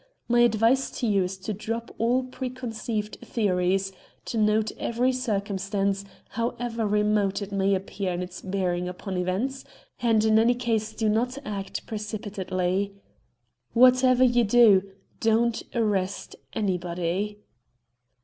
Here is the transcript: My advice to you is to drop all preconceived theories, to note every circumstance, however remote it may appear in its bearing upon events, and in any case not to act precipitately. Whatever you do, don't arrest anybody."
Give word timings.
My 0.27 0.39
advice 0.39 0.89
to 0.97 1.05
you 1.05 1.25
is 1.25 1.37
to 1.37 1.53
drop 1.53 1.93
all 1.99 2.23
preconceived 2.23 3.17
theories, 3.23 3.91
to 4.25 4.39
note 4.39 4.71
every 4.79 5.11
circumstance, 5.11 6.05
however 6.29 6.87
remote 6.87 7.43
it 7.43 7.51
may 7.51 7.75
appear 7.75 8.11
in 8.11 8.23
its 8.23 8.41
bearing 8.41 8.89
upon 8.89 9.15
events, 9.15 9.63
and 10.01 10.25
in 10.25 10.39
any 10.39 10.55
case 10.55 10.99
not 11.03 11.29
to 11.33 11.47
act 11.47 11.85
precipitately. 11.85 12.93
Whatever 13.73 14.23
you 14.23 14.43
do, 14.43 14.89
don't 15.19 15.61
arrest 15.75 16.35
anybody." 16.53 17.37